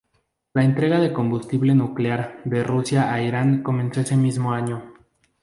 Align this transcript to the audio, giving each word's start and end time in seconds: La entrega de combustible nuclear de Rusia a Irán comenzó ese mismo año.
La 0.55 0.63
entrega 0.63 0.99
de 0.99 1.13
combustible 1.13 1.75
nuclear 1.75 2.41
de 2.43 2.63
Rusia 2.63 3.13
a 3.13 3.21
Irán 3.21 3.61
comenzó 3.61 4.01
ese 4.01 4.17
mismo 4.17 4.51
año. 4.51 4.95